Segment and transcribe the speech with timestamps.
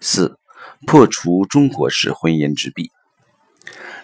[0.00, 0.38] 四、
[0.86, 2.90] 破除中国式婚姻之弊。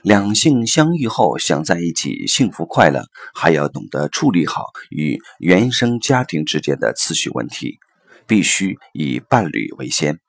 [0.02, 7.79] 两性相遇后想在一起幸福快乐，还要懂得处理好与原生家庭之间的次序问题，
[8.27, 10.21] 必须以伴侣为先。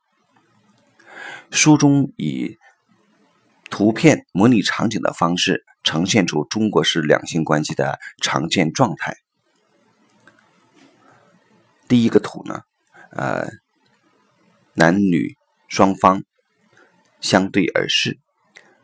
[1.51, 2.58] 书中以
[3.70, 9.18] 图片模拟场景的方式呈现出中国式两性关系的常见状态。
[11.90, 12.62] 第一个图呢，
[13.12, 13.50] 呃，
[14.74, 15.36] 男女
[15.76, 16.23] 双方
[17.20, 18.17] 相对而视。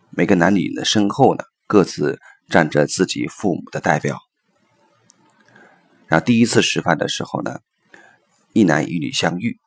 [0.09, 4.19] 每个男女的身后呢，各自站着自己父母的代表。
[6.07, 7.59] 然后第一次吃饭的时候呢，
[8.51, 9.57] 一男一女相遇，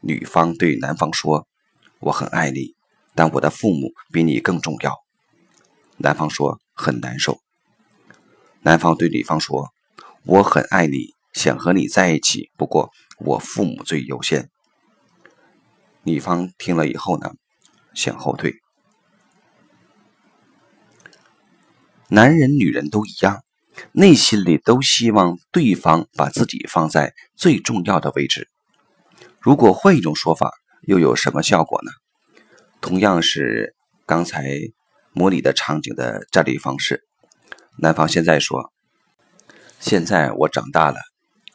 [0.00, 1.46] 女方对男方说
[2.02, 2.74] ：“我很爱你，
[3.14, 4.96] 但我的父母比你更重要。”
[5.98, 7.38] 男方说：“很难受。”
[8.62, 9.70] 男方对女方说
[10.26, 14.50] ：“我很爱你，想和你在一起，不过我父母最优先。”
[16.04, 17.32] 女方听了以后呢，
[17.94, 18.54] 向后退。
[22.08, 23.42] 男人、女人都一样，
[23.92, 28.48] 内心里都希望对方把自己放在最重要的位置。
[29.40, 31.90] 如果换一种说法，又有什么效果呢？
[32.80, 34.44] 同样是刚才
[35.12, 37.04] 模拟的场景的站立方式。
[37.78, 38.72] 男方现在说
[39.78, 40.98] ：“现在我长大了，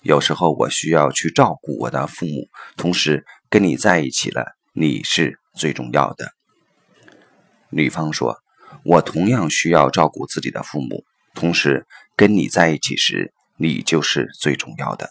[0.08, 6.32] 有时候我需要去照顾我的父母，同时跟你在一起了，你是最重要的。”
[7.70, 8.38] 女方说。
[8.84, 15.10] 我同样需要照顾自己的父母，同时跟你在一起时，你就是最重要的。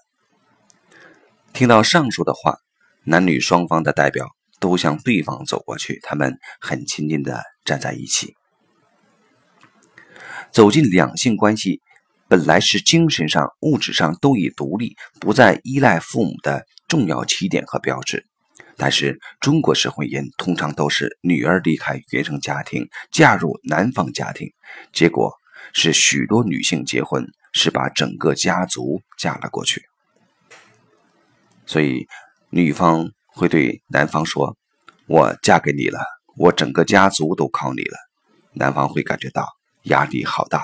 [1.53, 2.59] 听到上述的话，
[3.05, 4.29] 男女双方的代表
[4.61, 8.35] 都向对方走过去，他们很亲近的站在一起。
[10.53, 11.83] 走进两性关系，
[12.29, 18.27] 本来是精神上、物质上都已独立，不再依赖父母的重要起点和标志。
[18.77, 24.53] 但是中国式婚姻通常都是女儿离开原生家庭，嫁入男方家庭，
[24.93, 25.33] 结果
[25.73, 29.83] 是许多女性结婚是把整个家族嫁了过去。
[31.65, 32.07] 所以
[32.51, 34.57] 女方会对男方说
[35.07, 36.01] ：“我嫁给你了，
[36.37, 37.97] 我整个家族都靠你了。”
[38.53, 39.47] 男方会感觉到
[39.85, 40.63] 压力好大，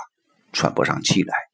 [0.53, 1.52] 喘不上气来。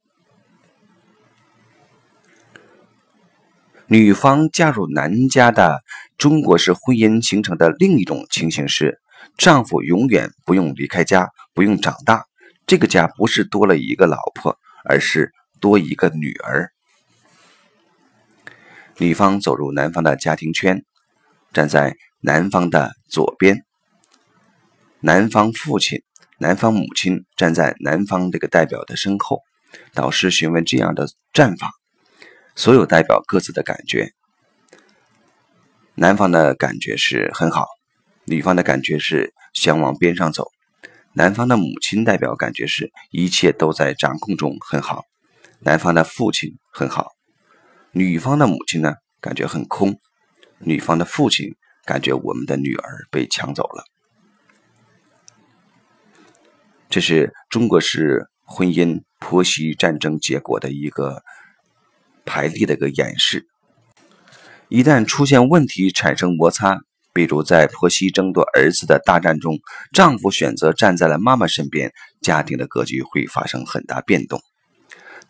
[3.90, 5.82] 女方嫁入男家的
[6.18, 9.00] 中国式婚姻形成的另一种情形是，
[9.38, 12.26] 丈夫永远不用离开家，不用长大，
[12.66, 16.70] 这个家不是多了一个老婆，而是多一个女儿。
[18.98, 20.84] 女方走入男方的家庭圈，
[21.54, 23.64] 站在男方的左边，
[25.00, 26.02] 男方父亲、
[26.38, 29.40] 男方母亲站在男方这个代表的身后。
[29.94, 31.70] 导师询问这样的站法。
[32.58, 34.14] 所有代表各自的感觉，
[35.94, 37.68] 男方的感觉是很好，
[38.24, 40.48] 女方的感觉是想往边上走。
[41.12, 45.04] 男方的母亲代表感觉是一切都在掌控中很好，
[45.60, 47.12] 男方的父亲很好，
[47.92, 49.96] 女方的母亲呢感觉很空，
[50.58, 51.54] 女方的父亲
[51.84, 53.84] 感觉我们的女儿被抢走了。
[56.90, 61.22] 这是中国式婚姻婆媳战争结果的一个。
[62.28, 63.46] 排列的一个演示，
[64.68, 66.82] 一旦出现问题，产生摩擦，
[67.14, 69.58] 比如在婆媳争夺儿子的大战中，
[69.94, 71.90] 丈夫选择站在了妈妈身边，
[72.20, 74.42] 家庭的格局会发生很大变动。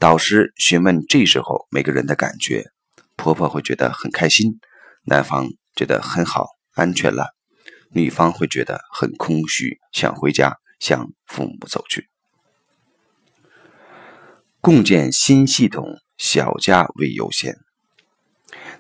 [0.01, 2.67] 导师询问这时候每个人的感觉，
[3.15, 4.59] 婆婆会觉得很开心，
[5.05, 7.27] 男方觉得很好，安全了；
[7.93, 12.09] 女方会觉得很空虚，想回家，向父母走去，
[14.61, 15.99] 共建新系统。
[16.19, 17.57] 小家为优先，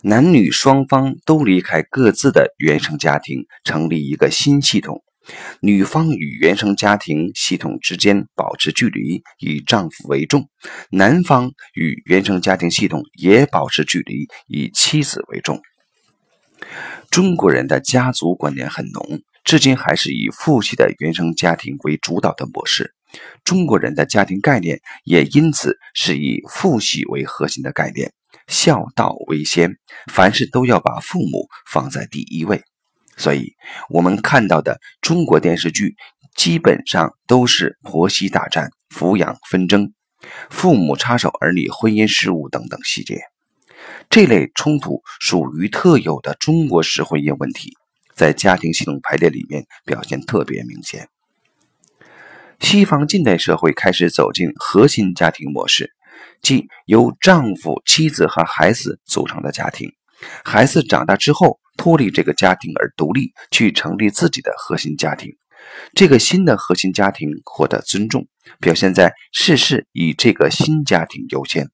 [0.02, 5.02] 男女双方都离开各自的原生家庭，成立一个新系统。
[5.60, 10.48] 女方与原生家庭系统之间保持距离，以丈夫为重；
[10.90, 15.60] 男方与原生家庭系统也保持距离，以妻子为重。
[17.08, 22.94] 中国人的家族观念很浓，至今还是以父系的原生家庭为主导的模式。
[23.44, 28.12] 中国人的家庭概念也因此是以父系为核心的概念，
[28.46, 29.76] 孝道为先，
[30.12, 32.62] 凡事都要把父母放在第一位。
[33.16, 33.54] 所以，
[33.88, 35.96] 我们看到的中国电视剧
[36.36, 39.92] 基本上都是婆媳大战、抚养纷争、
[40.50, 43.20] 父母插手儿女婚姻事务等等细节。
[44.08, 47.72] 这类冲突属于特有的中国式婚姻问题，
[48.14, 51.08] 在家庭系统排列里面表现特别明显。
[52.60, 55.92] 西方近代社会开始走进核心家庭模式，
[56.42, 59.92] 即由丈夫、妻子和孩子组成的家庭。
[60.44, 65.36] 孩子长大之后，脱离这个家庭而独立，去成立自己的核心家庭。
[65.94, 68.26] 这个新的核心家庭获得尊重，
[68.60, 71.70] 表现在事事以这个新家庭优先。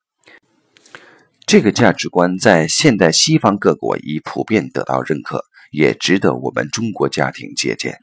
[1.47, 7.99] 这个价值观在现代西方各国已普遍得到认可，也值得我们中国家庭借鉴。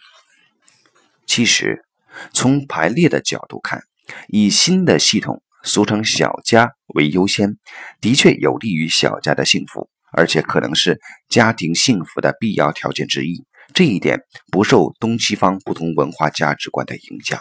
[1.25, 1.83] 其实，
[2.33, 3.83] 从排列的角度看，
[4.27, 7.57] 以新的系统（俗称小家）为优先，
[7.99, 10.99] 的确有利于小家的幸福，而且可能是
[11.29, 13.43] 家庭幸福的必要条件之一。
[13.73, 14.19] 这一点
[14.51, 17.39] 不受东西方不同文化价值观的影响。